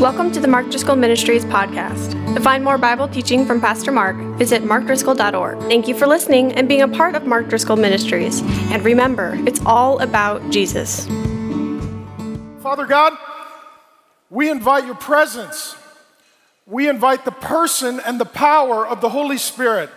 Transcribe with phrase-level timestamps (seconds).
[0.00, 2.34] Welcome to the Mark Driscoll Ministries podcast.
[2.34, 5.58] To find more Bible teaching from Pastor Mark, visit markdriscoll.org.
[5.64, 8.40] Thank you for listening and being a part of Mark Driscoll Ministries.
[8.70, 11.04] And remember, it's all about Jesus.
[12.62, 13.12] Father God,
[14.30, 15.76] we invite your presence.
[16.64, 19.90] We invite the person and the power of the Holy Spirit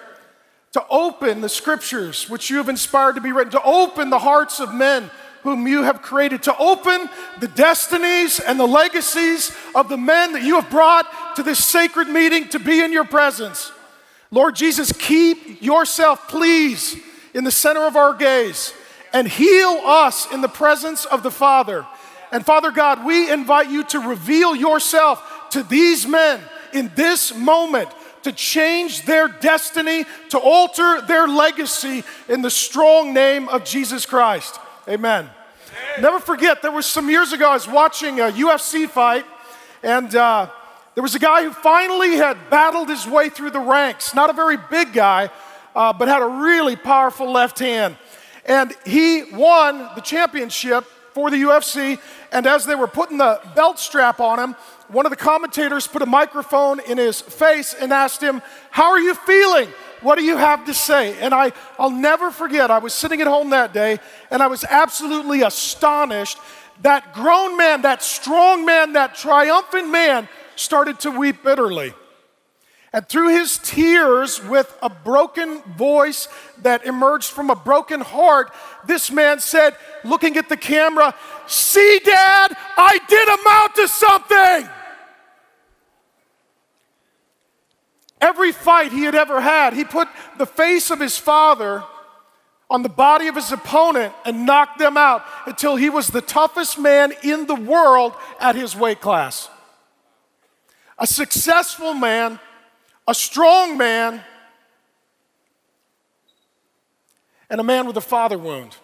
[0.73, 4.59] to open the scriptures which you have inspired to be written, to open the hearts
[4.59, 5.09] of men
[5.43, 10.43] whom you have created, to open the destinies and the legacies of the men that
[10.43, 13.71] you have brought to this sacred meeting to be in your presence.
[14.31, 16.97] Lord Jesus, keep yourself, please,
[17.33, 18.73] in the center of our gaze
[19.13, 21.85] and heal us in the presence of the Father.
[22.31, 26.41] And Father God, we invite you to reveal yourself to these men
[26.73, 27.89] in this moment
[28.23, 34.59] to change their destiny, to alter their legacy in the strong name of Jesus Christ.
[34.87, 35.29] Amen.
[36.01, 39.25] Never forget, there was some years ago, I was watching a UFC fight,
[39.81, 40.49] and uh,
[40.93, 44.13] there was a guy who finally had battled his way through the ranks.
[44.13, 45.29] Not a very big guy,
[45.73, 47.95] uh, but had a really powerful left hand.
[48.45, 51.97] And he won the championship for the UFC.
[52.33, 54.55] And as they were putting the belt strap on him,
[54.89, 58.99] one of the commentators put a microphone in his face and asked him, How are
[58.99, 59.69] you feeling?
[60.03, 61.17] What do you have to say?
[61.19, 64.63] And I, I'll never forget, I was sitting at home that day and I was
[64.63, 66.37] absolutely astonished.
[66.81, 71.93] That grown man, that strong man, that triumphant man started to weep bitterly.
[72.91, 76.27] And through his tears, with a broken voice
[76.61, 78.51] that emerged from a broken heart,
[78.85, 81.15] this man said, looking at the camera,
[81.47, 84.82] See, Dad, I did amount to something.
[88.23, 90.07] Every fight he had ever had, he put
[90.37, 91.83] the face of his father
[92.69, 96.79] on the body of his opponent and knocked them out until he was the toughest
[96.79, 99.49] man in the world at his weight class.
[100.97, 102.39] A successful man,
[103.09, 104.23] a strong man,
[107.49, 108.77] and a man with a father wound.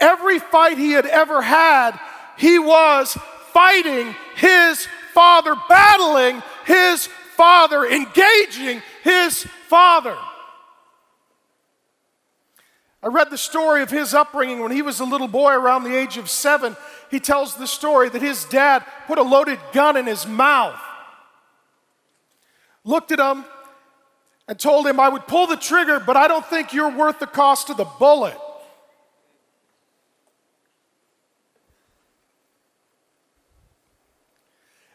[0.00, 1.92] Every fight he had ever had,
[2.36, 3.16] he was
[3.52, 7.08] fighting his father, battling his
[7.40, 10.14] father, engaging his father.
[13.02, 15.96] I read the story of his upbringing when he was a little boy around the
[15.96, 16.76] age of seven.
[17.10, 20.78] He tells the story that his dad put a loaded gun in his mouth,
[22.84, 23.46] looked at him,
[24.46, 27.26] and told him, I would pull the trigger, but I don't think you're worth the
[27.26, 28.36] cost of the bullet.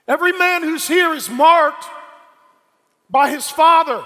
[0.07, 1.88] Every man who's here is marked
[3.09, 4.03] by his father,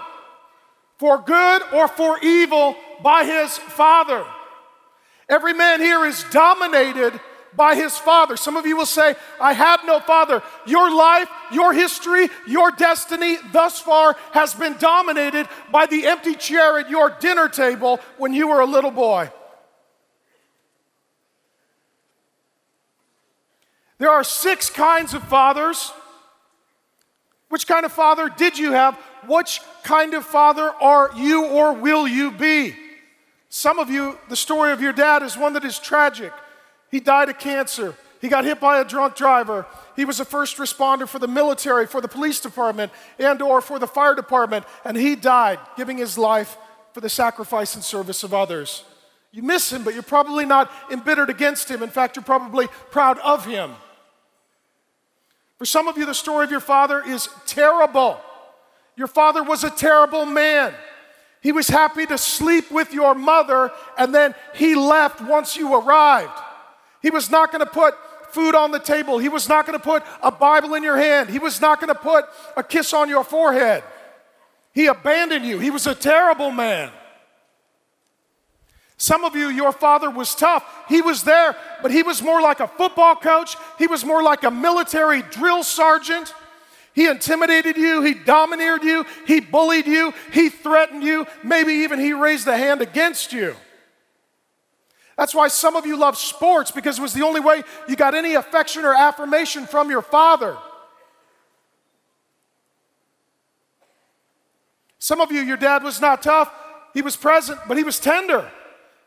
[0.98, 4.26] for good or for evil by his father.
[5.28, 7.20] Every man here is dominated
[7.56, 8.38] by his father.
[8.38, 10.42] Some of you will say, I have no father.
[10.66, 16.80] Your life, your history, your destiny thus far has been dominated by the empty chair
[16.80, 19.32] at your dinner table when you were a little boy.
[23.98, 25.92] There are six kinds of fathers
[27.50, 28.96] which kind of father did you have?
[29.28, 32.76] Which kind of father are you or will you be?
[33.50, 36.32] Some of you, the story of your dad is one that is tragic.
[36.92, 37.96] He died of cancer.
[38.22, 39.66] He got hit by a drunk driver.
[39.96, 43.80] He was a first responder for the military, for the police department, and or for
[43.80, 46.58] the fire department, and he died giving his life
[46.94, 48.84] for the sacrifice and service of others.
[49.32, 51.84] You miss him, but you're probably not embittered against him.
[51.84, 53.72] In fact, you're probably proud of him.
[55.60, 58.20] For some of you, the story of your father is terrible.
[58.96, 60.74] Your father was a terrible man.
[61.42, 66.38] He was happy to sleep with your mother, and then he left once you arrived.
[67.02, 67.94] He was not going to put
[68.32, 69.20] food on the table.
[69.20, 71.30] He was not going to put a Bible in your hand.
[71.30, 73.84] He was not going to put a kiss on your forehead.
[74.74, 75.60] He abandoned you.
[75.60, 76.92] He was a terrible man.
[79.00, 80.66] Some of you, your father was tough.
[80.90, 83.56] He was there, but he was more like a football coach.
[83.78, 86.34] He was more like a military drill sergeant.
[86.94, 92.12] He intimidated you, he domineered you, he bullied you, he threatened you, maybe even he
[92.12, 93.56] raised a hand against you.
[95.16, 98.16] That's why some of you love sports because it was the only way you got
[98.16, 100.58] any affection or affirmation from your father.
[104.98, 106.52] Some of you, your dad was not tough,
[106.94, 108.52] he was present, but he was tender.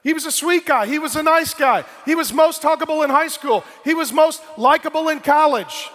[0.02, 0.86] He was a sweet guy.
[0.86, 1.84] He was a nice guy.
[2.04, 3.64] He was most huggable in high school.
[3.84, 5.88] He was most likable in college.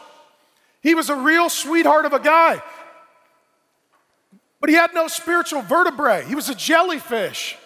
[0.82, 2.62] He was a real sweetheart of a guy.
[4.62, 6.26] But he had no spiritual vertebrae.
[6.26, 7.58] He was a jellyfish.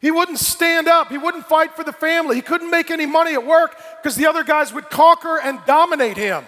[0.00, 1.08] He wouldn't stand up.
[1.08, 2.36] He wouldn't fight for the family.
[2.36, 6.18] He couldn't make any money at work because the other guys would conquer and dominate
[6.18, 6.44] him.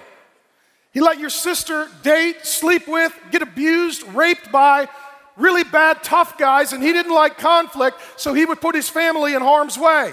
[0.92, 4.88] He let your sister date, sleep with, get abused, raped by
[5.36, 9.34] really bad, tough guys, and he didn't like conflict, so he would put his family
[9.34, 10.12] in harm's way.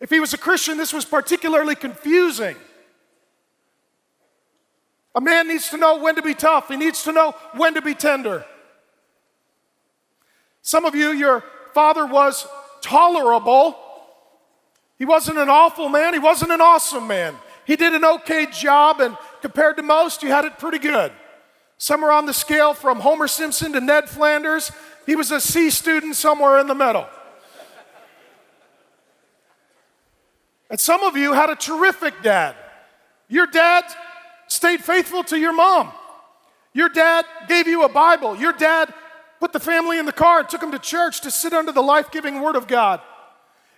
[0.00, 2.56] If he was a Christian, this was particularly confusing.
[5.14, 7.82] A man needs to know when to be tough, he needs to know when to
[7.82, 8.44] be tender.
[10.60, 12.46] Some of you, your father was
[12.82, 13.78] tolerable.
[14.98, 17.34] He wasn't an awful man, he wasn't an awesome man.
[17.64, 21.12] He did an okay job, and compared to most, you had it pretty good.
[21.78, 24.72] Somewhere on the scale from Homer Simpson to Ned Flanders,
[25.04, 27.06] he was a C student somewhere in the middle.
[30.68, 32.56] And some of you had a terrific dad.
[33.28, 33.84] Your dad
[34.48, 35.92] stayed faithful to your mom.
[36.72, 38.36] Your dad gave you a Bible.
[38.36, 38.92] Your dad
[39.38, 41.82] put the family in the car and took them to church to sit under the
[41.82, 43.00] life giving Word of God.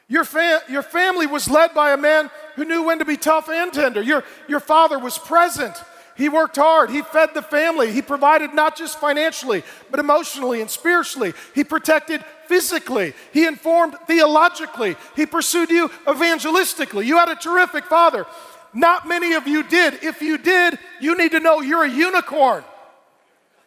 [0.08, 3.48] Your, fa- your family was led by a man who knew when to be tough
[3.50, 4.00] and tender.
[4.00, 5.76] Your, your father was present.
[6.18, 6.90] He worked hard.
[6.90, 7.92] He fed the family.
[7.92, 11.32] He provided not just financially, but emotionally and spiritually.
[11.54, 13.14] He protected physically.
[13.32, 14.96] He informed theologically.
[15.14, 17.06] He pursued you evangelistically.
[17.06, 18.26] You had a terrific father.
[18.74, 20.02] Not many of you did.
[20.02, 22.64] If you did, you need to know you're a unicorn.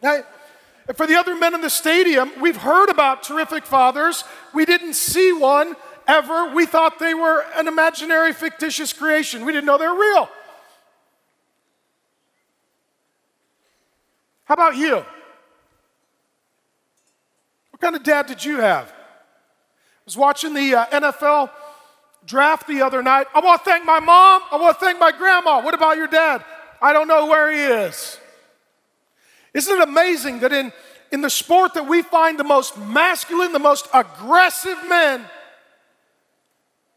[0.01, 4.25] For the other men in the stadium, we've heard about terrific fathers.
[4.54, 5.75] We didn't see one
[6.06, 6.54] ever.
[6.54, 9.45] We thought they were an imaginary, fictitious creation.
[9.45, 10.30] We didn't know they were real.
[14.51, 14.95] How about you?
[17.69, 18.89] What kind of dad did you have?
[18.89, 21.50] I was watching the uh, NFL
[22.25, 23.27] draft the other night.
[23.33, 24.42] I want to thank my mom.
[24.51, 25.63] I want to thank my grandma.
[25.63, 26.44] What about your dad?
[26.81, 28.19] I don't know where he is.
[29.53, 30.74] Isn't it amazing that in,
[31.13, 35.24] in the sport that we find the most masculine, the most aggressive men,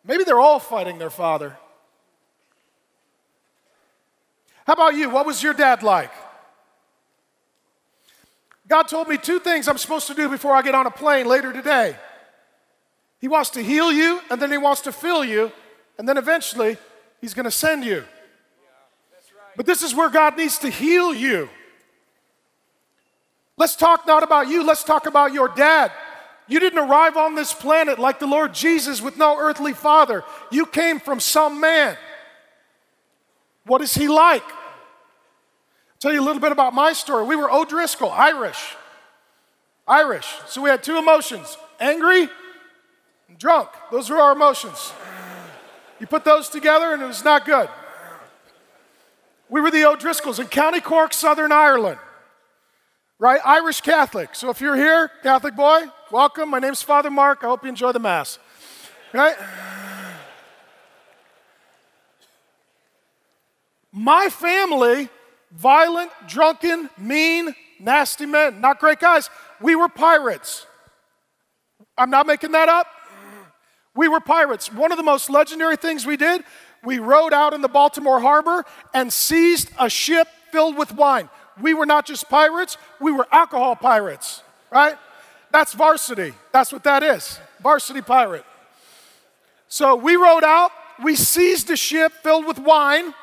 [0.04, 1.56] maybe they're all fighting their father.
[4.66, 5.08] How about you?
[5.08, 6.10] What was your dad like?
[8.74, 11.28] God told me two things I'm supposed to do before I get on a plane
[11.28, 11.94] later today.
[13.20, 15.52] He wants to heal you, and then He wants to fill you,
[15.96, 16.76] and then eventually
[17.20, 18.02] He's going to send you.
[19.54, 21.48] But this is where God needs to heal you.
[23.56, 25.92] Let's talk not about you, let's talk about your dad.
[26.48, 30.24] You didn't arrive on this planet like the Lord Jesus with no earthly father.
[30.50, 31.96] You came from some man.
[33.66, 34.42] What is he like?
[36.04, 37.24] Tell you a little bit about my story.
[37.24, 38.76] We were O'Driscoll, Irish.
[39.88, 40.26] Irish.
[40.46, 42.28] So we had two emotions angry
[43.26, 43.70] and drunk.
[43.90, 44.92] Those were our emotions.
[45.98, 47.70] You put those together and it was not good.
[49.48, 51.98] We were the O'Driscolls in County Cork, Southern Ireland.
[53.18, 53.40] Right?
[53.42, 54.34] Irish Catholic.
[54.34, 56.50] So if you're here, Catholic boy, welcome.
[56.50, 57.38] My name's Father Mark.
[57.42, 58.38] I hope you enjoy the Mass.
[59.14, 59.36] Right?
[63.90, 65.08] My family,
[65.54, 69.30] violent, drunken, mean, nasty men, not great guys.
[69.60, 70.66] We were pirates.
[71.96, 72.86] I'm not making that up.
[73.94, 74.72] We were pirates.
[74.72, 76.42] One of the most legendary things we did,
[76.82, 81.30] we rode out in the Baltimore harbor and seized a ship filled with wine.
[81.60, 84.42] We were not just pirates, we were alcohol pirates,
[84.72, 84.96] right?
[85.52, 86.34] That's varsity.
[86.52, 88.44] That's what that is varsity pirate.
[89.68, 90.72] So we rode out,
[91.02, 93.14] we seized a ship filled with wine.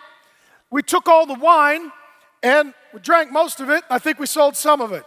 [0.69, 1.91] We took all the wine
[2.43, 3.83] and we drank most of it.
[3.89, 5.03] I think we sold some of it.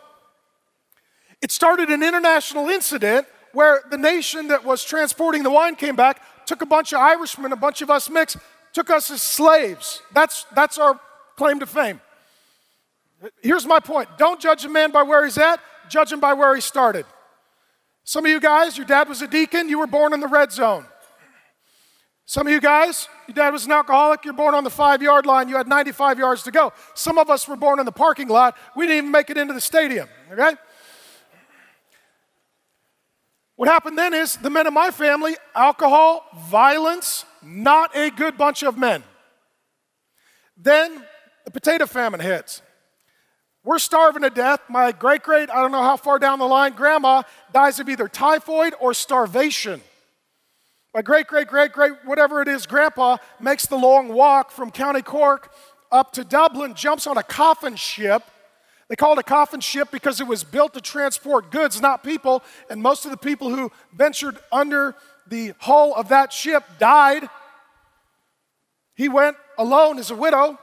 [1.42, 6.20] It started an international incident where the nation that was transporting the wine came back,
[6.46, 8.36] took a bunch of Irishmen, a bunch of us micks,
[8.72, 10.02] took us as slaves.
[10.12, 10.98] That's, that's our
[11.36, 12.00] claim to fame.
[13.42, 16.54] Here's my point don't judge a man by where he's at, judge him by where
[16.54, 17.06] he started.
[18.04, 20.52] Some of you guys, your dad was a deacon, you were born in the red
[20.52, 20.84] zone.
[22.26, 25.26] Some of you guys, your dad was an alcoholic, you're born on the five yard
[25.26, 26.72] line, you had 95 yards to go.
[26.94, 29.52] Some of us were born in the parking lot, we didn't even make it into
[29.52, 30.56] the stadium, okay?
[33.56, 38.62] What happened then is the men of my family, alcohol, violence, not a good bunch
[38.62, 39.04] of men.
[40.56, 41.04] Then
[41.44, 42.62] the potato famine hits.
[43.64, 44.60] We're starving to death.
[44.68, 48.08] My great great, I don't know how far down the line, grandma dies of either
[48.08, 49.80] typhoid or starvation.
[50.94, 55.02] My great great great great, whatever it is, grandpa makes the long walk from County
[55.02, 55.52] Cork
[55.90, 58.22] up to Dublin, jumps on a coffin ship
[58.88, 62.42] they called it a coffin ship because it was built to transport goods, not people.
[62.68, 64.94] And most of the people who ventured under
[65.26, 67.28] the hull of that ship died.
[68.94, 70.58] He went alone as a widow,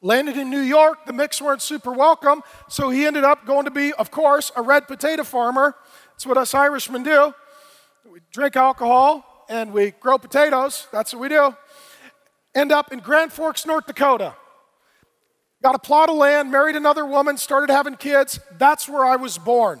[0.00, 1.04] landed in New York.
[1.04, 4.62] The Micks weren't super welcome, so he ended up going to be, of course, a
[4.62, 5.74] red potato farmer.
[6.12, 7.34] That's what us Irishmen do.
[8.10, 10.88] We drink alcohol and we grow potatoes.
[10.92, 11.54] That's what we do.
[12.54, 14.34] End up in Grand Forks, North Dakota.
[15.62, 18.40] got a plot of land, married another woman, started having kids.
[18.58, 19.80] That's where I was born.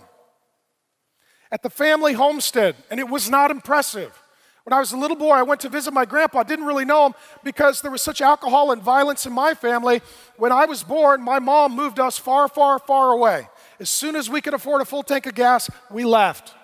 [1.50, 4.16] At the family homestead, and it was not impressive.
[4.64, 6.44] When I was a little boy, I went to visit my grandpa.
[6.44, 10.02] Didn't really know him because there was such alcohol and violence in my family.
[10.36, 13.48] When I was born, my mom moved us far, far, far away.
[13.80, 16.54] As soon as we could afford a full tank of gas, we left.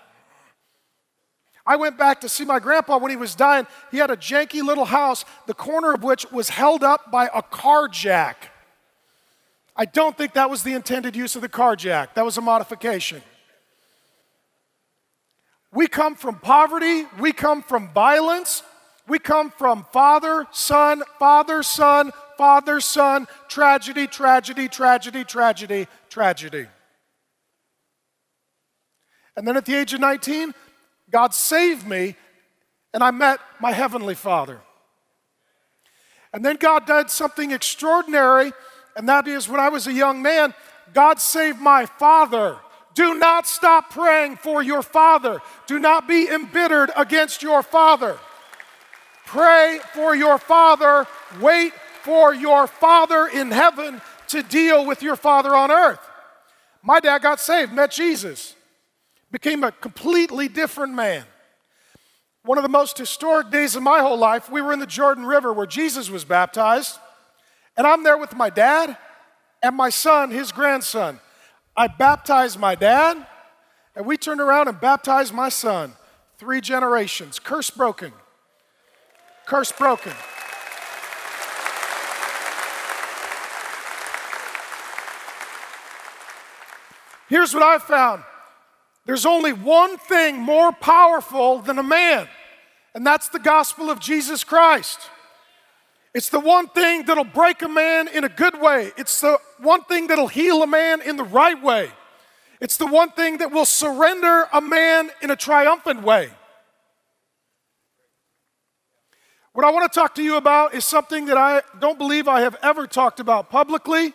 [1.69, 3.67] I went back to see my grandpa when he was dying.
[3.91, 7.43] He had a janky little house, the corner of which was held up by a
[7.43, 8.51] car jack.
[9.77, 12.41] I don't think that was the intended use of the car jack, that was a
[12.41, 13.21] modification.
[15.71, 18.63] We come from poverty, we come from violence,
[19.07, 26.67] we come from father, son, father, son, father, son, tragedy, tragedy, tragedy, tragedy, tragedy.
[29.37, 30.55] And then at the age of 19,
[31.11, 32.17] God saved me
[32.93, 34.61] and I met my Heavenly Father.
[36.33, 38.53] And then God did something extraordinary,
[38.97, 40.53] and that is when I was a young man,
[40.93, 42.59] God saved my father.
[42.95, 45.41] Do not stop praying for your father.
[45.67, 48.19] Do not be embittered against your father.
[49.27, 51.07] Pray for your father.
[51.41, 51.73] Wait
[52.03, 56.01] for your father in heaven to deal with your father on earth.
[56.83, 58.55] My dad got saved, met Jesus
[59.31, 61.25] became a completely different man.
[62.45, 65.27] One of the most historic days of my whole life, we were in the Jordan
[65.27, 66.99] River where Jesus was baptized,
[67.77, 68.97] and I'm there with my dad
[69.63, 71.21] and my son, his grandson.
[71.77, 73.27] I baptized my dad,
[73.95, 75.93] and we turned around and baptized my son.
[76.39, 78.13] Three generations, curse broken.
[79.47, 80.13] Curse broken.
[87.29, 88.25] Here's what I found
[89.09, 92.29] there's only one thing more powerful than a man,
[92.95, 95.01] and that's the gospel of Jesus Christ.
[96.13, 98.93] It's the one thing that'll break a man in a good way.
[98.99, 101.91] It's the one thing that'll heal a man in the right way.
[102.61, 106.29] It's the one thing that will surrender a man in a triumphant way.
[109.55, 112.43] What I want to talk to you about is something that I don't believe I
[112.43, 114.13] have ever talked about publicly.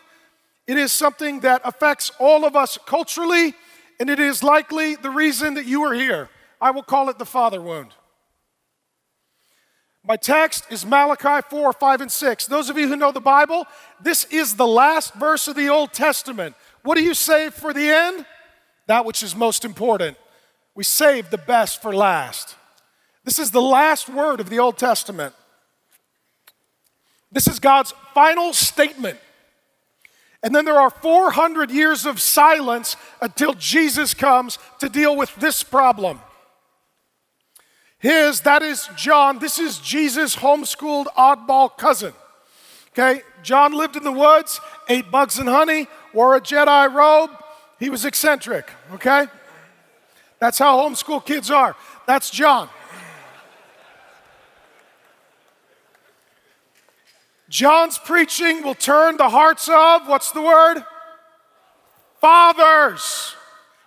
[0.68, 3.56] It is something that affects all of us culturally
[4.00, 6.30] and it is likely the reason that you are here.
[6.62, 7.94] I will call it the father wound.
[10.06, 12.48] My text is Malachi 4, 5, and 6.
[12.48, 13.66] Those of you who know the Bible,
[14.02, 16.56] this is the last verse of the Old Testament.
[16.84, 18.26] What do you save for the end?
[18.88, 20.18] That which is most important.
[20.76, 22.56] We save the best for last.
[23.24, 25.34] This is the last word of the Old Testament.
[27.32, 29.20] This is God's final statement
[30.44, 35.64] and then there are 400 years of silence until Jesus comes to deal with this
[35.64, 36.20] problem.
[37.98, 42.12] His, that is John, this is Jesus' homeschooled oddball cousin.
[42.92, 44.60] Okay, John lived in the woods,
[44.90, 47.32] ate bugs and honey, wore a Jedi robe.
[47.80, 49.28] He was eccentric, okay?
[50.40, 51.76] That's how homeschool kids are.
[52.06, 52.70] That's John.
[57.54, 60.84] John's preaching will turn the hearts of, what's the word?
[62.20, 63.36] Fathers.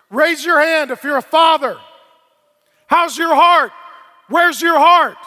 [0.09, 1.75] Raise your hand if you're a father.
[2.85, 3.73] How's your heart?
[4.29, 5.17] Where's your heart?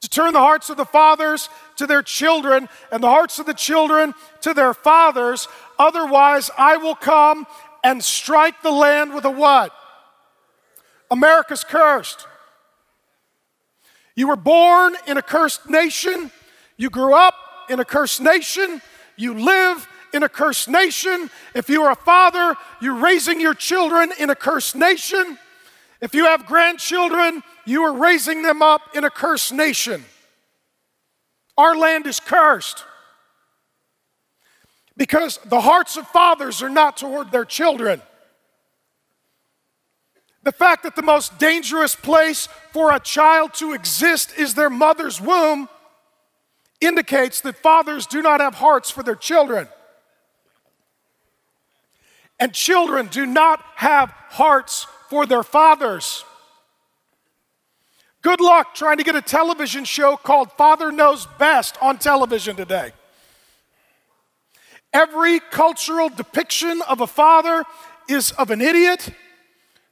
[0.00, 3.54] To turn the hearts of the fathers to their children and the hearts of the
[3.54, 5.46] children to their fathers.
[5.78, 7.46] Otherwise, I will come
[7.84, 9.70] and strike the land with a what?
[11.08, 12.26] America's cursed.
[14.16, 16.32] You were born in a cursed nation.
[16.76, 17.34] You grew up
[17.68, 18.80] in a cursed nation.
[19.16, 21.30] You live in a cursed nation.
[21.54, 25.38] If you are a father, you're raising your children in a cursed nation.
[26.00, 30.04] If you have grandchildren, you are raising them up in a cursed nation.
[31.56, 32.84] Our land is cursed
[34.96, 38.02] because the hearts of fathers are not toward their children.
[40.42, 45.20] The fact that the most dangerous place for a child to exist is their mother's
[45.20, 45.68] womb
[46.80, 49.68] indicates that fathers do not have hearts for their children.
[52.38, 56.24] And children do not have hearts for their fathers.
[58.22, 62.92] Good luck trying to get a television show called Father Knows Best on television today.
[64.92, 67.64] Every cultural depiction of a father
[68.08, 69.10] is of an idiot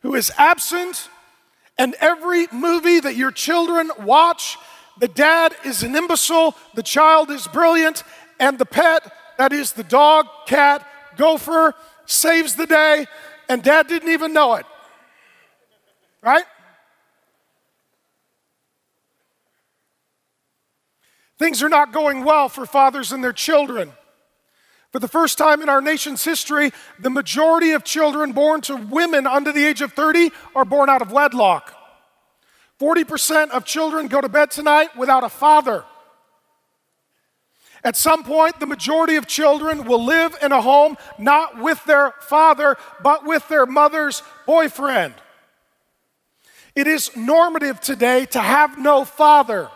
[0.01, 1.09] who is absent,
[1.79, 4.59] and every movie that your children watch
[4.99, 8.03] the dad is an imbecile, the child is brilliant,
[8.39, 10.87] and the pet, that is the dog, cat,
[11.17, 11.75] gopher,
[12.07, 13.07] saves the day,
[13.49, 14.67] and dad didn't even know it.
[16.23, 16.45] Right?
[21.39, 23.93] Things are not going well for fathers and their children.
[24.93, 26.71] For the first time in our nation's history,
[27.01, 31.03] the majority of children born to women under the age of 30 are born out
[31.03, 31.75] of wedlock.
[32.85, 35.85] 40% of children go to bed tonight without a father.
[37.83, 42.13] At some point, the majority of children will live in a home not with their
[42.21, 45.15] father, but with their mother's boyfriend.
[46.75, 49.71] It is normative today to have no father.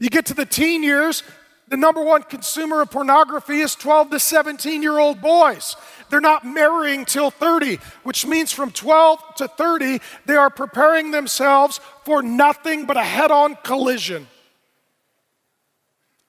[0.00, 1.22] You get to the teen years,
[1.70, 5.76] the number one consumer of pornography is 12 to 17 year old boys.
[6.10, 11.80] They're not marrying till 30, which means from 12 to 30, they are preparing themselves
[12.04, 14.26] for nothing but a head on collision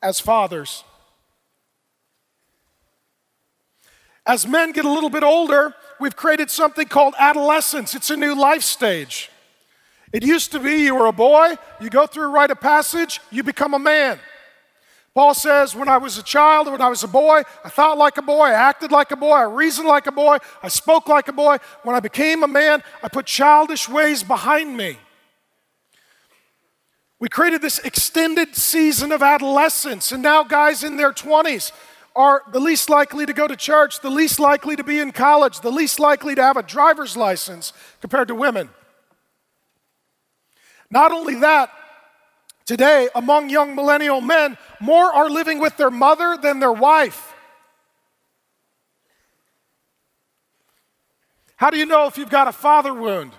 [0.04, 0.84] as fathers.
[4.28, 7.96] As men get a little bit older, we've created something called adolescence.
[7.96, 9.32] It's a new life stage.
[10.14, 13.20] It used to be you were a boy, you go through a rite of passage,
[13.32, 14.20] you become a man.
[15.13, 18.18] Paul says, when I was a child, when I was a boy, I thought like
[18.18, 21.27] a boy, I acted like a boy, I reasoned like a boy, I spoke like
[21.27, 21.58] a boy.
[21.84, 24.98] When I became a man, I put childish ways behind me.
[27.20, 31.74] We created this extended season of adolescence, and now guys in their 20s
[32.15, 35.60] are the least likely to go to church, the least likely to be in college,
[35.60, 38.70] the least likely to have a driver's license compared to women.
[40.89, 41.70] Not only that,
[42.72, 47.34] Today, among young millennial men, more are living with their mother than their wife.
[51.58, 53.34] How do you know if you've got a father wound?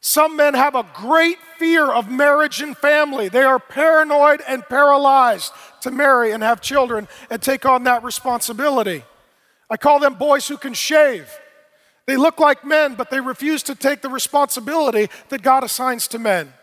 [0.00, 3.28] Some men have a great fear of marriage and family.
[3.28, 5.52] They are paranoid and paralyzed
[5.82, 9.04] to marry and have children and take on that responsibility.
[9.68, 11.30] I call them boys who can shave.
[12.06, 16.18] They look like men, but they refuse to take the responsibility that God assigns to
[16.18, 16.54] men.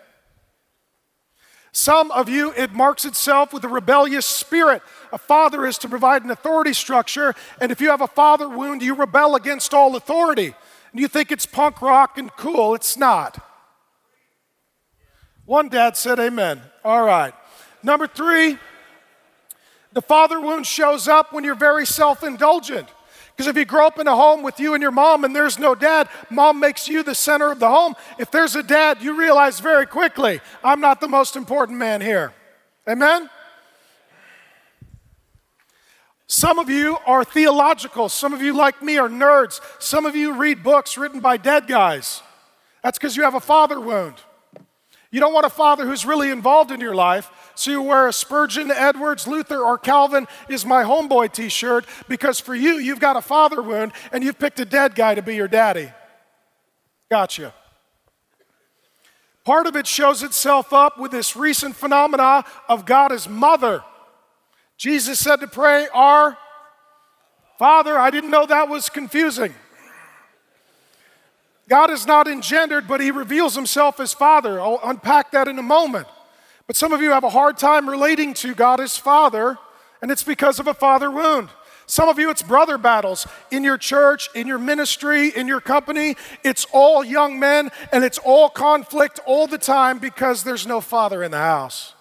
[1.71, 4.81] Some of you, it marks itself with a rebellious spirit.
[5.11, 8.81] A father is to provide an authority structure, and if you have a father wound,
[8.81, 10.55] you rebel against all authority.
[10.91, 12.73] And you think it's punk rock and cool.
[12.73, 13.43] It's not.
[15.45, 16.61] One dad said, Amen.
[16.83, 17.33] All right.
[17.83, 18.57] Number three,
[19.93, 22.89] the father wound shows up when you're very self indulgent.
[23.37, 25.59] Because if you grow up in a home with you and your mom and there's
[25.59, 27.93] no dad, mom makes you the center of the home.
[28.17, 32.33] If there's a dad, you realize very quickly, I'm not the most important man here.
[32.89, 33.29] Amen?
[36.25, 38.09] Some of you are theological.
[38.09, 39.61] Some of you, like me, are nerds.
[39.79, 42.23] Some of you read books written by dead guys.
[42.81, 44.15] That's because you have a father wound.
[45.11, 48.13] You don't want a father who's really involved in your life, so you wear a
[48.13, 53.15] Spurgeon, Edwards, Luther, or Calvin is my homeboy t shirt because for you, you've got
[53.15, 55.91] a father wound and you've picked a dead guy to be your daddy.
[57.09, 57.53] Gotcha.
[59.43, 63.83] Part of it shows itself up with this recent phenomena of God as mother.
[64.77, 66.37] Jesus said to pray, Our
[67.57, 69.53] Father, I didn't know that was confusing.
[71.67, 74.59] God is not engendered, but he reveals himself as Father.
[74.59, 76.07] I'll unpack that in a moment.
[76.67, 79.57] But some of you have a hard time relating to God as Father,
[80.01, 81.49] and it's because of a father wound.
[81.85, 86.17] Some of you, it's brother battles in your church, in your ministry, in your company.
[86.43, 91.23] It's all young men, and it's all conflict all the time because there's no father
[91.23, 91.93] in the house.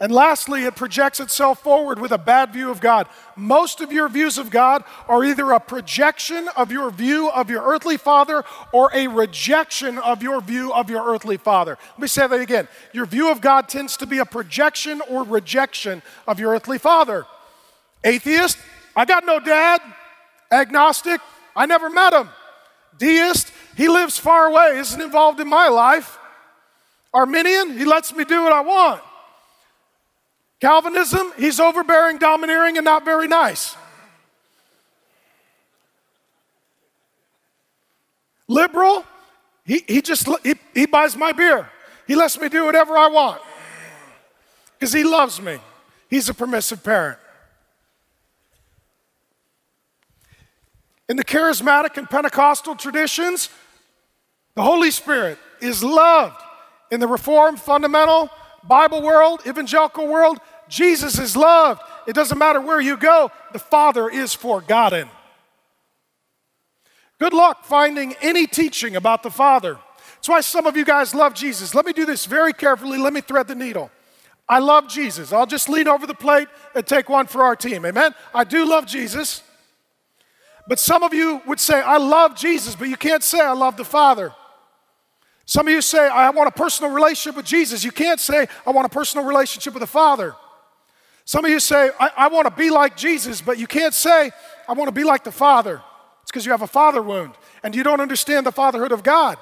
[0.00, 3.06] And lastly, it projects itself forward with a bad view of God.
[3.36, 7.62] Most of your views of God are either a projection of your view of your
[7.62, 11.76] earthly father or a rejection of your view of your earthly father.
[11.90, 12.66] Let me say that again.
[12.94, 17.26] Your view of God tends to be a projection or rejection of your earthly father.
[18.02, 18.56] Atheist,
[18.96, 19.82] I got no dad.
[20.50, 21.20] Agnostic,
[21.54, 22.30] I never met him.
[22.96, 26.18] Deist, he lives far away, isn't involved in my life.
[27.12, 29.02] Arminian, he lets me do what I want.
[30.60, 33.76] Calvinism, he's overbearing, domineering, and not very nice.
[38.46, 39.04] Liberal,
[39.64, 41.70] he, he just he, he buys my beer.
[42.06, 43.40] He lets me do whatever I want
[44.78, 45.58] because he loves me.
[46.08, 47.18] He's a permissive parent.
[51.08, 53.48] In the charismatic and Pentecostal traditions,
[54.54, 56.40] the Holy Spirit is loved.
[56.90, 58.30] In the Reformed, fundamental,
[58.64, 60.38] Bible world, evangelical world,
[60.70, 61.82] Jesus is loved.
[62.06, 65.08] It doesn't matter where you go, the Father is forgotten.
[67.18, 69.78] Good luck finding any teaching about the Father.
[70.14, 71.74] That's why some of you guys love Jesus.
[71.74, 72.98] Let me do this very carefully.
[72.98, 73.90] Let me thread the needle.
[74.48, 75.32] I love Jesus.
[75.32, 77.84] I'll just lean over the plate and take one for our team.
[77.84, 78.14] Amen?
[78.34, 79.42] I do love Jesus.
[80.66, 83.76] But some of you would say, I love Jesus, but you can't say, I love
[83.76, 84.32] the Father.
[85.46, 87.82] Some of you say, I want a personal relationship with Jesus.
[87.82, 90.34] You can't say, I want a personal relationship with the Father.
[91.30, 94.32] Some of you say, I, I want to be like Jesus, but you can't say,
[94.68, 95.80] I want to be like the Father.
[96.22, 99.38] It's because you have a father wound and you don't understand the fatherhood of God.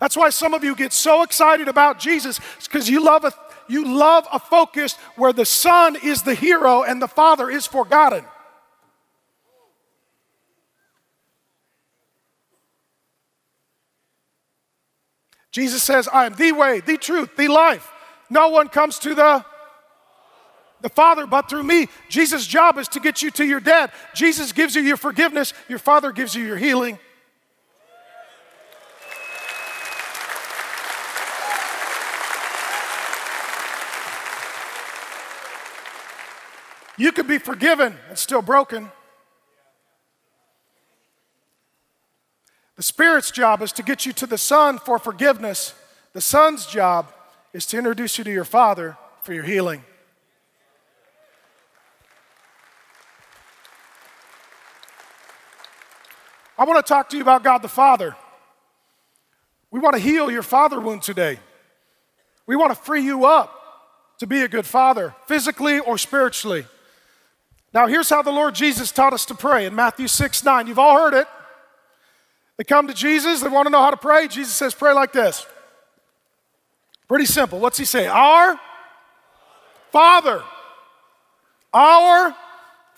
[0.00, 3.32] That's why some of you get so excited about Jesus, because you love a
[3.66, 8.26] you love a focus where the Son is the hero and the Father is forgotten.
[15.50, 17.90] Jesus says, I am the way, the truth, the life.
[18.28, 19.46] No one comes to the
[20.84, 21.88] the Father but through me.
[22.10, 23.90] Jesus' job is to get you to your dad.
[24.14, 26.98] Jesus gives you your forgiveness, your Father gives you your healing.
[36.98, 38.92] You could be forgiven and still broken.
[42.76, 45.72] The Spirit's job is to get you to the Son for forgiveness.
[46.12, 47.10] The Son's job
[47.54, 49.82] is to introduce you to your Father for your healing.
[56.64, 58.16] I want to talk to you about God the Father.
[59.70, 61.38] We want to heal your father wound today.
[62.46, 63.52] We want to free you up
[64.20, 66.64] to be a good father, physically or spiritually.
[67.74, 70.66] Now, here's how the Lord Jesus taught us to pray in Matthew 6 9.
[70.66, 71.28] You've all heard it.
[72.56, 74.26] They come to Jesus, they want to know how to pray.
[74.26, 75.44] Jesus says, Pray like this.
[77.08, 77.60] Pretty simple.
[77.60, 78.06] What's he say?
[78.06, 78.58] Our
[79.92, 80.42] Father.
[81.74, 82.34] Our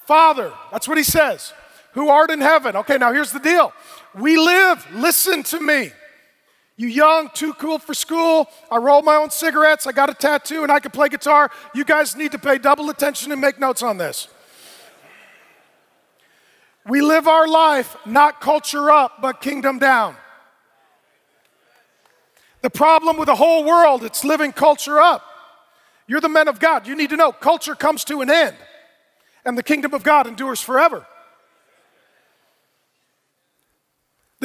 [0.04, 0.52] Father.
[0.70, 1.52] That's what he says.
[1.96, 2.76] Who art in heaven.
[2.76, 3.72] Okay, now here's the deal.
[4.14, 5.92] We live, listen to me.
[6.76, 8.48] You young, too cool for school.
[8.70, 9.86] I roll my own cigarettes.
[9.86, 11.50] I got a tattoo and I can play guitar.
[11.74, 14.28] You guys need to pay double attention and make notes on this.
[16.86, 20.16] We live our life not culture up, but kingdom down.
[22.60, 25.24] The problem with the whole world, it's living culture up.
[26.06, 26.86] You're the men of God.
[26.86, 28.54] You need to know culture comes to an end,
[29.46, 31.06] and the kingdom of God endures forever.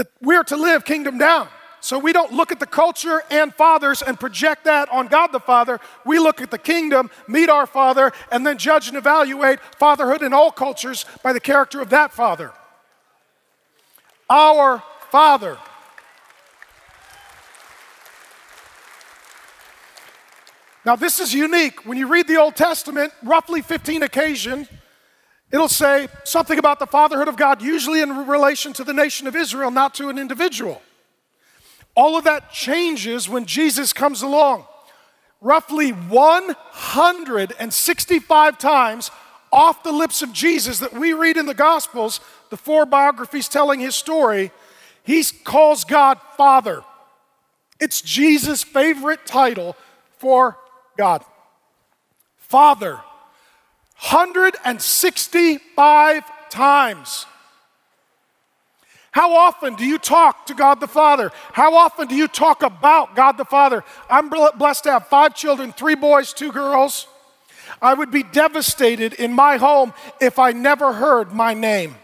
[0.01, 1.47] That we're to live kingdom down.
[1.79, 5.39] So we don't look at the culture and fathers and project that on God the
[5.39, 5.79] Father.
[6.07, 10.33] We look at the kingdom, meet our Father, and then judge and evaluate fatherhood in
[10.33, 12.51] all cultures by the character of that Father.
[14.27, 15.59] Our Father.
[20.83, 21.85] Now, this is unique.
[21.85, 24.67] When you read the Old Testament, roughly 15 occasions,
[25.51, 29.35] it'll say something about the fatherhood of God, usually in relation to the nation of
[29.35, 30.81] Israel, not to an individual.
[31.95, 34.65] All of that changes when Jesus comes along.
[35.41, 39.11] Roughly 165 times
[39.51, 43.79] off the lips of Jesus that we read in the Gospels, the four biographies telling
[43.79, 44.51] his story,
[45.03, 46.83] he calls God Father.
[47.79, 49.75] It's Jesus' favorite title
[50.19, 50.57] for
[50.97, 51.23] God.
[52.37, 53.01] Father.
[54.01, 57.25] 165 times.
[59.11, 61.31] How often do you talk to God the Father?
[61.51, 63.83] How often do you talk about God the Father?
[64.09, 67.07] I'm blessed to have five children three boys, two girls.
[67.81, 71.95] I would be devastated in my home if I never heard my name.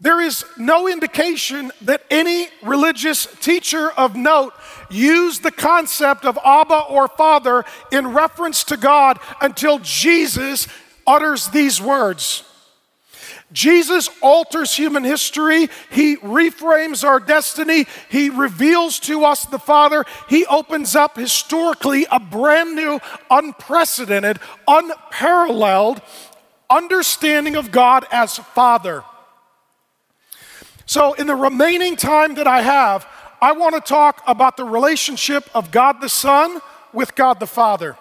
[0.00, 4.52] There is no indication that any religious teacher of note
[4.90, 10.68] used the concept of Abba or Father in reference to God until Jesus
[11.06, 12.44] utters these words.
[13.52, 15.68] Jesus alters human history.
[15.90, 17.86] He reframes our destiny.
[18.10, 20.04] He reveals to us the Father.
[20.28, 22.98] He opens up historically a brand new,
[23.30, 26.02] unprecedented, unparalleled
[26.68, 29.04] understanding of God as Father.
[30.86, 33.06] So, in the remaining time that I have,
[33.40, 36.60] I want to talk about the relationship of God the Son
[36.92, 37.96] with God the Father.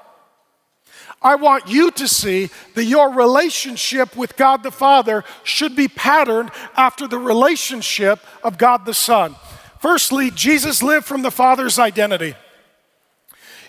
[1.22, 6.52] I want you to see that your relationship with God the Father should be patterned
[6.76, 9.36] after the relationship of God the Son.
[9.80, 12.36] Firstly, Jesus lived from the Father's identity.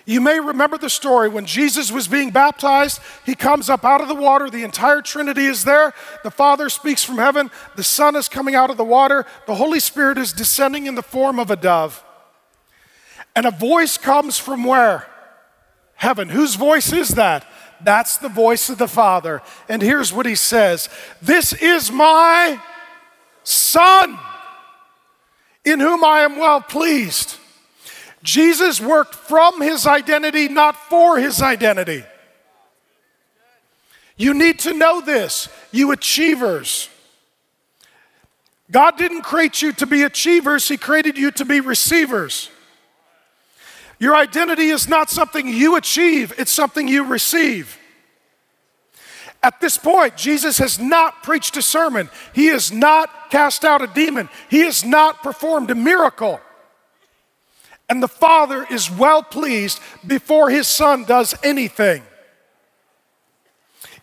[0.05, 4.07] You may remember the story when Jesus was being baptized, he comes up out of
[4.07, 5.93] the water, the entire Trinity is there.
[6.23, 9.79] The Father speaks from heaven, the Son is coming out of the water, the Holy
[9.79, 12.03] Spirit is descending in the form of a dove.
[13.35, 15.07] And a voice comes from where?
[15.95, 16.29] heaven.
[16.29, 17.45] Whose voice is that?
[17.81, 19.41] That's the voice of the Father.
[19.67, 20.89] And here's what he says
[21.21, 22.61] This is my
[23.43, 24.17] Son,
[25.63, 27.37] in whom I am well pleased.
[28.25, 32.03] Jesus worked from his identity, not for his identity.
[34.17, 36.89] You need to know this, you achievers.
[38.71, 42.49] God didn't create you to be achievers, He created you to be receivers.
[43.99, 47.77] Your identity is not something you achieve, it's something you receive.
[49.43, 52.09] At this point, Jesus has not preached a sermon.
[52.33, 54.27] He has not cast out a demon.
[54.49, 56.41] He has not performed a miracle.
[57.87, 62.03] And the Father is well pleased before his Son does anything.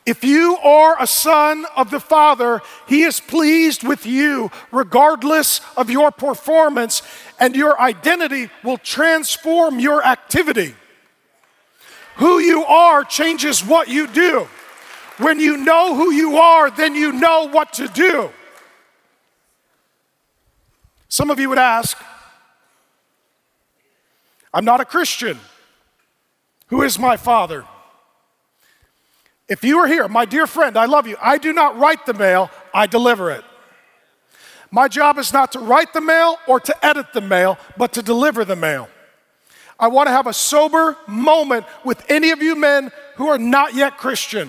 [0.04, 5.90] If you are a son of the Father, He is pleased with you regardless of
[5.90, 7.02] your performance,
[7.38, 10.74] and your identity will transform your activity.
[12.16, 14.48] Who you are changes what you do.
[15.18, 18.30] When you know who you are, then you know what to do.
[21.08, 21.96] Some of you would ask,
[24.52, 25.38] I'm not a Christian.
[26.68, 27.64] Who is my father?
[29.48, 31.16] If you are here, my dear friend, I love you.
[31.20, 33.44] I do not write the mail, I deliver it.
[34.70, 38.02] My job is not to write the mail or to edit the mail, but to
[38.02, 38.88] deliver the mail.
[39.78, 43.74] I want to have a sober moment with any of you men who are not
[43.74, 44.48] yet Christian.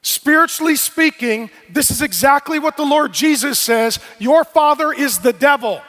[0.00, 5.82] Spiritually speaking, this is exactly what the Lord Jesus says Your father is the devil.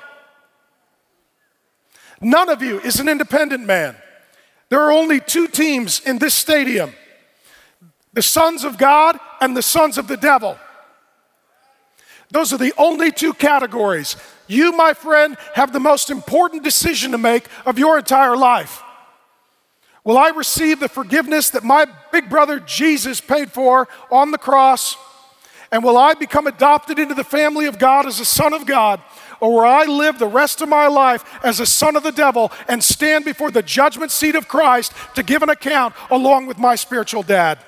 [2.21, 3.95] None of you is an independent man.
[4.69, 6.93] There are only two teams in this stadium
[8.13, 10.57] the sons of God and the sons of the devil.
[12.31, 14.15] Those are the only two categories.
[14.47, 18.81] You, my friend, have the most important decision to make of your entire life.
[20.03, 24.95] Will I receive the forgiveness that my big brother Jesus paid for on the cross?
[25.71, 29.01] And will I become adopted into the family of God as a son of God?
[29.39, 32.51] Or where I live the rest of my life as a son of the devil
[32.67, 36.75] and stand before the judgment seat of Christ to give an account along with my
[36.75, 37.59] spiritual dad?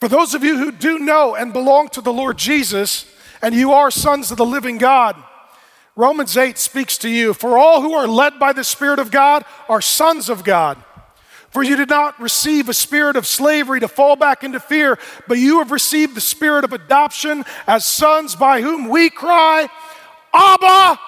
[0.00, 3.06] For those of you who do know and belong to the Lord Jesus,
[3.40, 5.16] and you are sons of the living God,
[5.94, 7.34] Romans 8 speaks to you.
[7.34, 10.82] For all who are led by the Spirit of God are sons of God.
[11.52, 15.36] For you did not receive a spirit of slavery to fall back into fear, but
[15.36, 19.68] you have received the spirit of adoption as sons by whom we cry,
[20.32, 20.98] Abba,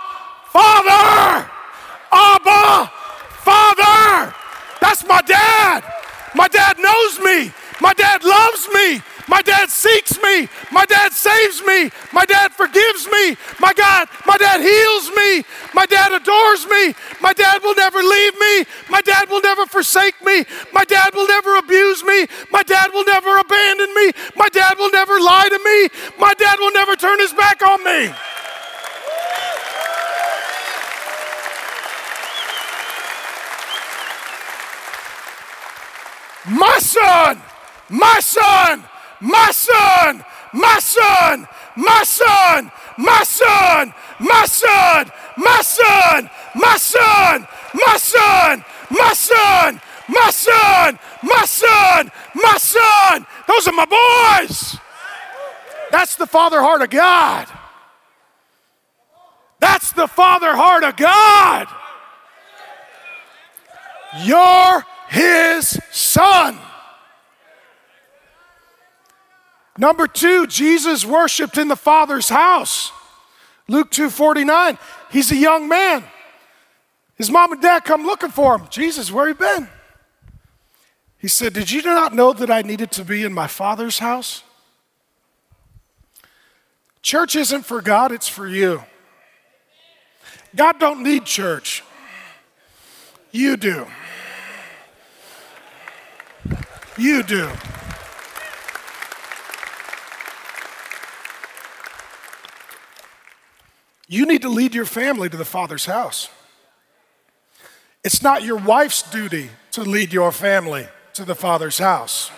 [0.48, 1.50] Father!
[2.12, 2.92] Abba,
[3.38, 4.34] Father!
[4.82, 5.82] That's my dad!
[6.34, 7.50] My dad knows me!
[7.80, 9.02] My dad loves me!
[9.26, 10.48] My dad seeks me.
[10.70, 11.90] My dad saves me.
[12.12, 13.36] My dad forgives me.
[13.58, 15.44] My God, my dad heals me.
[15.72, 16.94] My dad adores me.
[17.20, 18.64] My dad will never leave me.
[18.90, 20.44] My dad will never forsake me.
[20.72, 22.26] My dad will never abuse me.
[22.50, 24.12] My dad will never abandon me.
[24.36, 26.10] My dad will never lie to me.
[26.18, 28.12] My dad will never turn his back on me.
[36.46, 37.40] My son,
[37.88, 38.84] my son,
[39.20, 47.96] my son, my son, my son, my son, my son, my son, my son, my
[47.96, 53.26] son, my son, my son, my son, my son.
[53.48, 54.76] Those are my boys.
[55.90, 57.48] That's the father heart of God.
[59.60, 61.68] That's the father heart of God.
[64.22, 66.58] You're his son.
[69.76, 72.92] Number two, Jesus worshiped in the Father's house.
[73.68, 74.78] Luke 2:49.
[75.10, 76.04] He's a young man.
[77.16, 78.66] His mom and dad come looking for him.
[78.70, 79.68] Jesus, where have you been?
[81.18, 84.42] He said, Did you not know that I needed to be in my father's house?
[87.02, 88.82] Church isn't for God, it's for you.
[90.54, 91.82] God don't need church.
[93.30, 93.86] You do.
[96.96, 97.50] You do.
[104.14, 106.28] You need to lead your family to the Father's house.
[108.04, 112.30] It's not your wife's duty to lead your family to the Father's house.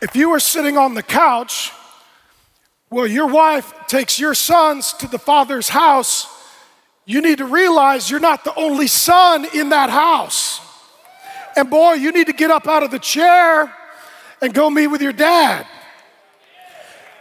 [0.00, 1.72] If you are sitting on the couch,
[2.88, 6.26] well, your wife takes your sons to the Father's house,
[7.04, 10.58] you need to realize you're not the only son in that house.
[11.54, 13.70] And boy, you need to get up out of the chair
[14.40, 15.66] and go meet with your dad.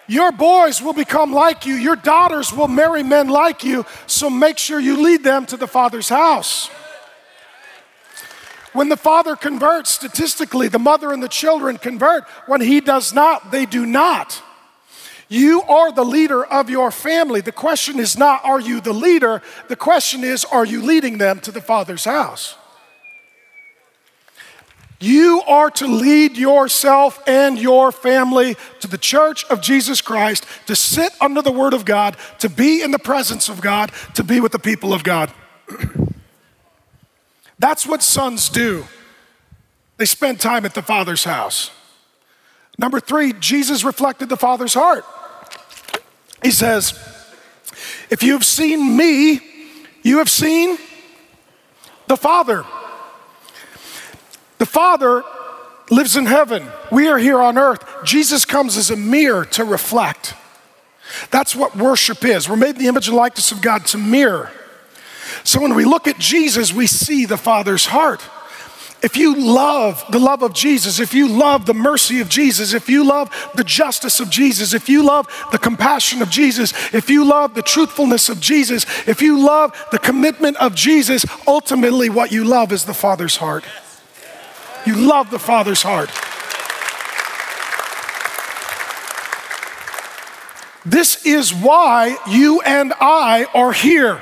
[0.07, 1.75] Your boys will become like you.
[1.75, 3.85] Your daughters will marry men like you.
[4.05, 6.69] So make sure you lead them to the Father's house.
[8.73, 12.23] When the father converts, statistically, the mother and the children convert.
[12.47, 14.41] When he does not, they do not.
[15.29, 17.41] You are the leader of your family.
[17.41, 19.41] The question is not, are you the leader?
[19.67, 22.55] The question is, are you leading them to the Father's house?
[25.03, 30.77] You are to lead yourself and your family to the church of Jesus Christ, to
[30.77, 34.39] sit under the Word of God, to be in the presence of God, to be
[34.39, 35.29] with the people of God.
[37.59, 38.85] That's what sons do.
[39.97, 41.71] They spend time at the Father's house.
[42.77, 45.03] Number three, Jesus reflected the Father's heart.
[46.41, 46.93] He says,
[48.09, 49.41] If you have seen me,
[50.01, 50.77] you have seen
[52.07, 52.63] the Father.
[54.63, 55.25] The Father
[55.91, 56.65] lives in heaven.
[56.89, 57.83] We are here on earth.
[58.05, 60.35] Jesus comes as a mirror to reflect.
[61.31, 62.47] That's what worship is.
[62.47, 64.51] We're made in the image and likeness of God to mirror.
[65.43, 68.21] So when we look at Jesus, we see the Father's heart.
[69.01, 72.87] If you love the love of Jesus, if you love the mercy of Jesus, if
[72.87, 77.25] you love the justice of Jesus, if you love the compassion of Jesus, if you
[77.25, 82.45] love the truthfulness of Jesus, if you love the commitment of Jesus, ultimately what you
[82.45, 83.65] love is the Father's heart.
[84.85, 86.09] You love the Father's heart.
[90.85, 94.21] This is why you and I are here.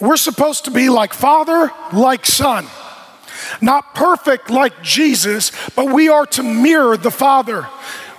[0.00, 2.66] We're supposed to be like Father, like Son.
[3.60, 7.66] Not perfect like Jesus, but we are to mirror the Father.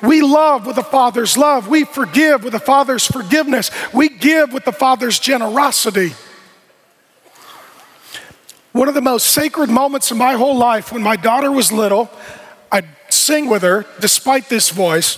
[0.01, 1.67] We love with the Father's love.
[1.67, 3.71] We forgive with the Father's forgiveness.
[3.93, 6.13] We give with the Father's generosity.
[8.77, 12.11] One of the most sacred moments of my whole life when my daughter was little,
[12.71, 15.17] I'd sing with her despite this voice.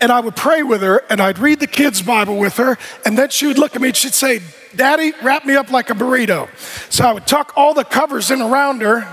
[0.00, 2.76] And I would pray with her and I'd read the kids' Bible with her.
[3.04, 4.40] And then she would look at me and she'd say,
[4.74, 6.48] Daddy, wrap me up like a burrito.
[6.90, 9.06] So I would tuck all the covers in around her.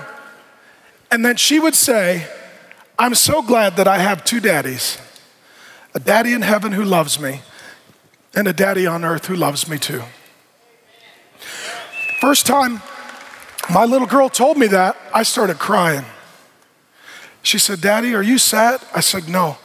[1.12, 2.28] And then she would say,
[2.98, 4.98] I'm so glad that I have two daddies
[5.94, 7.42] a daddy in heaven who loves me,
[8.34, 10.02] and a daddy on earth who loves me too.
[12.24, 12.82] First time
[13.70, 16.06] my little girl told me that, I started crying.
[17.42, 18.80] She said, Daddy, are you sad?
[18.96, 19.58] I said, No,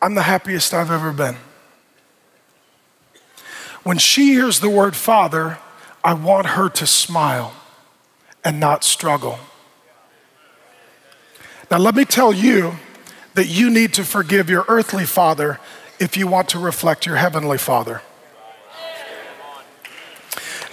[0.00, 1.36] I'm the happiest I've ever been.
[3.82, 5.58] When she hears the word Father,
[6.02, 7.52] I want her to smile
[8.42, 9.38] and not struggle.
[11.70, 12.76] Now, let me tell you
[13.34, 15.60] that you need to forgive your earthly father
[16.00, 18.00] if you want to reflect your heavenly father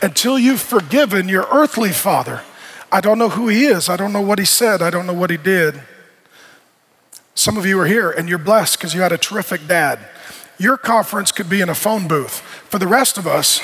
[0.05, 2.43] until you've forgiven your earthly father.
[2.91, 3.89] I don't know who he is.
[3.89, 4.83] I don't know what he said.
[4.83, 5.81] I don't know what he did.
[7.33, 9.97] Some of you are here and you're blessed because you had a terrific dad.
[10.59, 12.39] Your conference could be in a phone booth.
[12.69, 13.61] For the rest of us,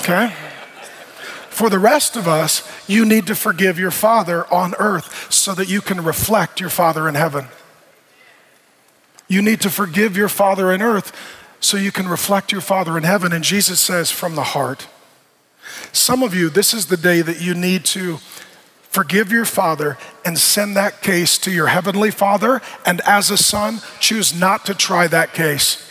[0.00, 0.34] okay?
[1.48, 5.68] For the rest of us, you need to forgive your father on earth so that
[5.68, 7.46] you can reflect your father in heaven.
[9.28, 11.12] You need to forgive your father in earth
[11.62, 13.32] so you can reflect your Father in heaven.
[13.32, 14.88] And Jesus says, from the heart.
[15.92, 18.18] Some of you, this is the day that you need to
[18.92, 22.60] forgive your father and send that case to your heavenly father.
[22.84, 25.88] And as a son, choose not to try that case.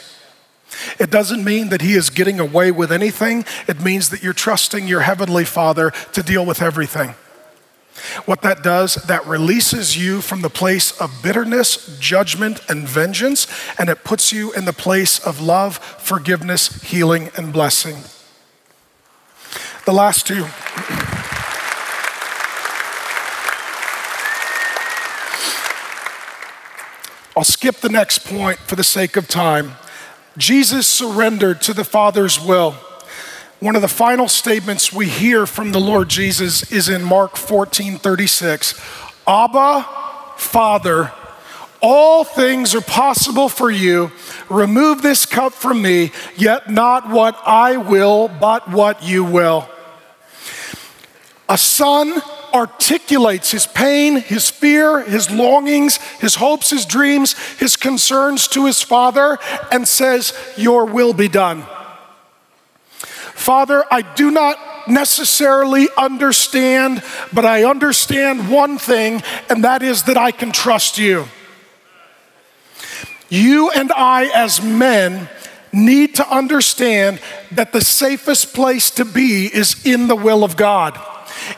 [0.99, 4.87] It doesn't mean that he is getting away with anything, it means that you're trusting
[4.87, 7.15] your heavenly father to deal with everything.
[8.25, 13.89] What that does, that releases you from the place of bitterness, judgment, and vengeance, and
[13.89, 17.97] it puts you in the place of love, forgiveness, healing, and blessing.
[19.85, 20.45] The last two.
[27.35, 29.73] I'll skip the next point for the sake of time.
[30.37, 32.75] Jesus surrendered to the Father's will.
[33.61, 37.99] One of the final statements we hear from the Lord Jesus is in Mark 14
[37.99, 38.73] 36.
[39.27, 39.87] Abba,
[40.35, 41.13] Father,
[41.79, 44.11] all things are possible for you.
[44.49, 49.69] Remove this cup from me, yet not what I will, but what you will.
[51.47, 52.19] A son
[52.55, 58.81] articulates his pain, his fear, his longings, his hopes, his dreams, his concerns to his
[58.81, 59.37] father,
[59.71, 61.63] and says, Your will be done.
[63.33, 67.03] Father, I do not necessarily understand,
[67.33, 71.25] but I understand one thing, and that is that I can trust you.
[73.29, 75.29] You and I, as men,
[75.71, 77.19] need to understand
[77.51, 80.99] that the safest place to be is in the will of God.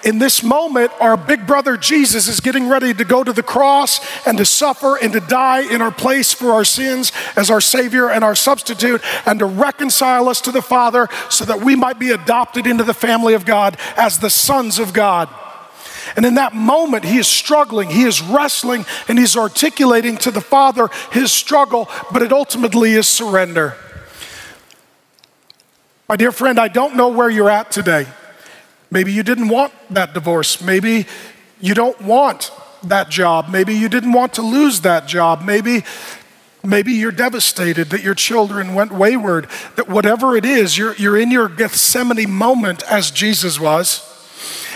[0.04, 4.00] In this moment, our big brother Jesus is getting ready to go to the cross
[4.26, 8.10] and to suffer and to die in our place for our sins as our Savior
[8.10, 12.12] and our substitute and to reconcile us to the Father so that we might be
[12.12, 15.30] adopted into the family of God as the sons of God.
[16.16, 20.42] And in that moment, he is struggling, he is wrestling, and he's articulating to the
[20.42, 23.76] Father his struggle, but it ultimately is surrender.
[26.08, 28.08] My dear friend, I don't know where you're at today.
[28.94, 30.62] Maybe you didn't want that divorce.
[30.62, 31.08] Maybe
[31.60, 32.52] you don't want
[32.84, 33.50] that job.
[33.50, 35.42] Maybe you didn't want to lose that job.
[35.42, 35.84] Maybe
[36.66, 41.30] Maybe you're devastated that your children went wayward, that whatever it is, you're, you're in
[41.30, 44.13] your Gethsemane moment as Jesus was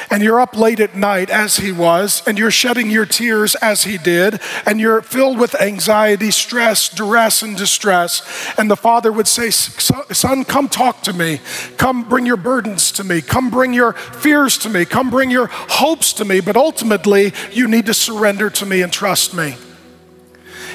[0.10, 3.84] and you're up late at night as he was, and you're shedding your tears as
[3.84, 8.22] he did, and you're filled with anxiety, stress, duress, and distress.
[8.58, 11.42] And the father would say, Son, come talk to me.
[11.78, 13.22] Come bring your burdens to me.
[13.22, 14.86] Come bring your fears to me.
[14.86, 16.40] Come bring your hopes to me.
[16.40, 19.56] But ultimately, you need to surrender to me and trust me.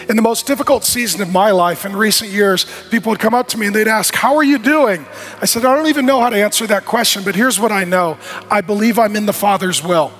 [0.08, 3.48] In the most difficult season of my life in recent years, people would come up
[3.48, 5.06] to me and they'd ask, How are you doing?
[5.40, 7.84] I said, I don't even know how to answer that question, but here's what I
[7.84, 8.18] know
[8.50, 10.12] I believe I'm in the Father's will.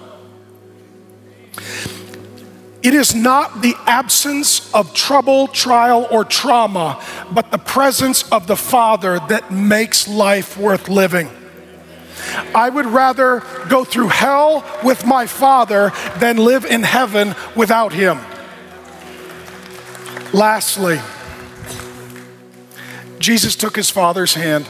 [2.82, 8.56] It is not the absence of trouble, trial, or trauma, but the presence of the
[8.56, 11.30] Father that makes life worth living.
[12.54, 18.18] I would rather go through hell with my Father than live in heaven without Him.
[20.32, 21.00] Lastly,
[23.18, 24.68] Jesus took his Father's hand.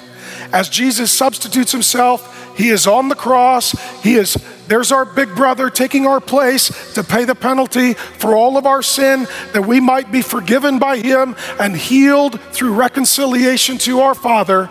[0.52, 3.72] As Jesus substitutes himself, he is on the cross.
[4.02, 4.36] He is
[4.68, 8.82] there's our big brother taking our place to pay the penalty for all of our
[8.82, 14.70] sin that we might be forgiven by him and healed through reconciliation to our Father.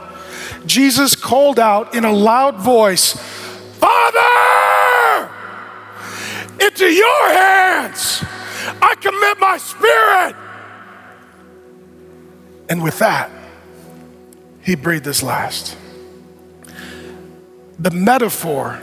[0.66, 3.14] Jesus called out in a loud voice,
[3.80, 5.30] Father,
[6.60, 8.24] into your hands
[8.82, 10.51] I commit my spirit.
[12.72, 13.30] And with that,
[14.62, 15.76] he breathed his last.
[17.78, 18.82] The metaphor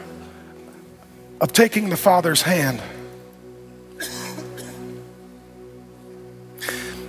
[1.40, 2.82] of taking the Father's hand.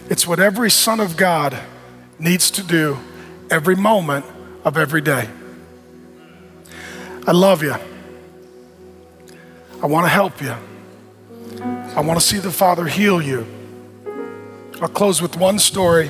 [0.10, 1.60] It's what every Son of God
[2.18, 2.98] needs to do
[3.52, 4.26] every moment
[4.64, 5.28] of every day.
[7.28, 7.76] I love you.
[9.84, 10.56] I want to help you.
[11.62, 13.46] I want to see the Father heal you.
[14.82, 16.10] I'll close with one story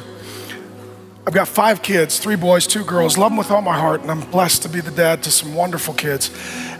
[1.30, 3.16] I've got five kids, three boys, two girls.
[3.16, 5.54] Love them with all my heart, and I'm blessed to be the dad to some
[5.54, 6.32] wonderful kids.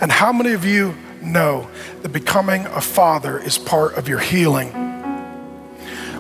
[0.02, 1.70] And how many of you know
[2.02, 4.72] that becoming a father is part of your healing?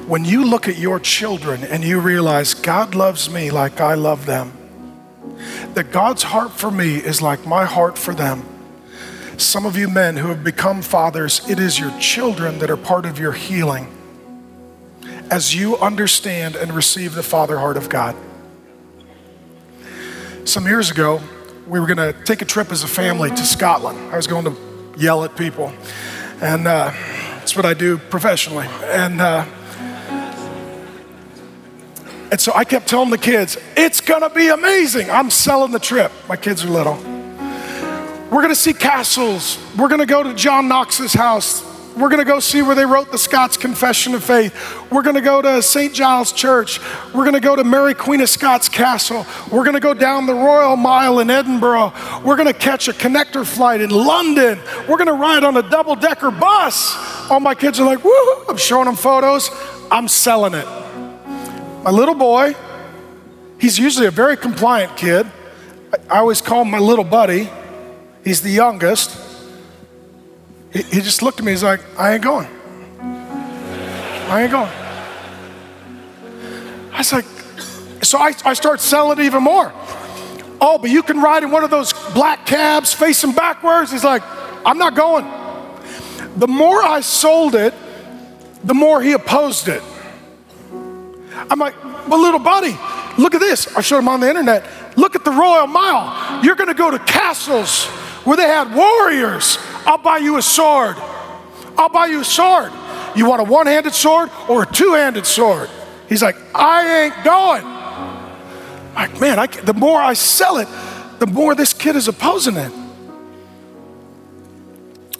[0.07, 4.27] When you look at your children and you realize God loves me like I love
[4.27, 4.53] them,
[5.73, 8.45] that God's heart for me is like my heart for them.
[9.37, 13.07] Some of you men who have become fathers, it is your children that are part
[13.07, 13.87] of your healing
[15.31, 18.15] as you understand and receive the Father heart of God.
[20.45, 21.21] Some years ago,
[21.67, 23.99] we were going to take a trip as a family to Scotland.
[24.11, 24.55] I was going to
[24.97, 25.71] yell at people,
[26.41, 26.91] and uh,
[27.35, 28.65] that's what I do professionally.
[28.85, 29.45] And uh,
[32.31, 35.79] and so I kept telling the kids, "It's going to be amazing." I'm selling the
[35.79, 36.11] trip.
[36.27, 36.95] My kids are little.
[38.31, 39.59] We're going to see castles.
[39.77, 41.68] We're going to go to John Knox's house
[41.99, 44.55] we're going to go see where they wrote the Scots Confession of Faith.
[44.89, 45.93] We're going to go to St.
[45.93, 46.79] Giles Church.
[47.07, 49.25] We're going to go to Mary Queen of Scots Castle.
[49.51, 51.91] We're going to go down the Royal Mile in Edinburgh.
[52.23, 54.59] We're going to catch a connector flight in London.
[54.87, 56.95] We're going to ride on a double decker bus.
[57.29, 58.45] All my kids are like, woo!
[58.47, 59.49] I'm showing them photos.
[59.91, 60.65] I'm selling it.
[61.83, 62.55] My little boy,
[63.59, 65.29] he's usually a very compliant kid.
[66.09, 67.49] I always call him my little buddy.
[68.23, 69.28] He's the youngest.
[70.71, 72.47] He, he just looked at me, he's like, I ain't going.
[73.01, 74.71] I ain't going.
[76.93, 77.25] I was like,
[78.03, 79.73] so I, I start selling it even more.
[80.61, 83.91] Oh, but you can ride in one of those black cabs facing backwards.
[83.91, 84.21] He's like,
[84.65, 85.25] I'm not going.
[86.37, 87.73] The more I sold it,
[88.63, 89.81] the more he opposed it.
[90.71, 92.77] I'm like, well, little buddy,
[93.17, 93.75] look at this.
[93.75, 94.65] I showed him on the internet.
[94.97, 96.43] Look at the Royal Mile.
[96.43, 97.87] You're going to go to castles
[98.23, 99.57] where they had warriors.
[99.85, 100.95] I'll buy you a sword.
[101.77, 102.71] I'll buy you a sword.
[103.15, 105.69] You want a one handed sword or a two handed sword?
[106.07, 107.63] He's like, I ain't going.
[107.63, 110.67] I'm like, man, I, the more I sell it,
[111.19, 112.71] the more this kid is opposing it.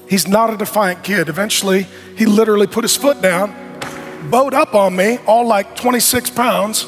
[0.10, 1.30] He's not a defiant kid.
[1.30, 1.86] Eventually,
[2.18, 3.54] he literally put his foot down,
[4.32, 6.88] bowed up on me, all like 26 pounds.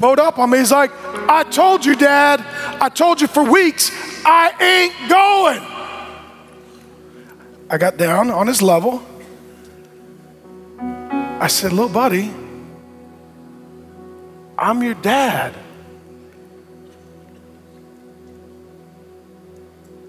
[0.00, 0.58] Bowed up on me.
[0.58, 0.92] He's like,
[1.28, 2.40] I told you, Dad.
[2.80, 3.90] I told you for weeks,
[4.24, 5.78] I ain't going.
[7.70, 9.02] I got down on his level.
[11.40, 12.32] I said, Little buddy,
[14.56, 15.54] I'm your dad.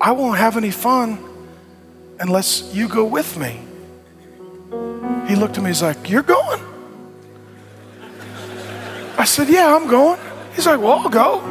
[0.02, 1.20] I won't have any fun
[2.20, 3.60] unless you go with me.
[5.28, 6.69] He looked at me, he's like, You're going?
[9.20, 10.18] I said, Yeah, I'm going.
[10.56, 11.42] He's like, Well, I'll go.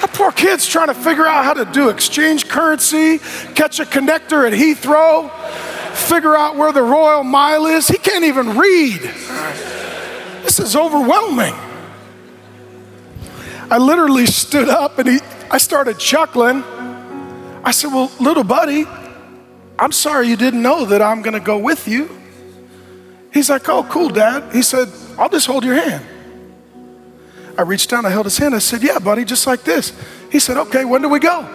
[0.00, 3.18] that poor kid's trying to figure out how to do exchange currency,
[3.54, 5.30] catch a connector at Heathrow,
[5.94, 7.86] figure out where the Royal Mile is.
[7.86, 9.02] He can't even read.
[10.42, 11.52] This is overwhelming.
[13.70, 15.18] I literally stood up and he,
[15.50, 16.62] I started chuckling.
[17.64, 18.86] I said, Well, little buddy,
[19.78, 22.08] I'm sorry you didn't know that I'm going to go with you.
[23.32, 24.52] He's like, Oh, cool, dad.
[24.54, 24.88] He said,
[25.18, 26.04] I'll just hold your hand.
[27.58, 28.54] I reached down, I held his hand.
[28.54, 29.92] I said, Yeah, buddy, just like this.
[30.30, 31.48] He said, Okay, when do we go?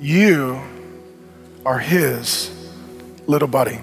[0.00, 0.58] You
[1.66, 2.50] are his
[3.26, 3.80] little buddy.